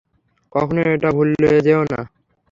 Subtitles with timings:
[0.53, 1.99] কখনও এটা ভুলে যেয়ো না।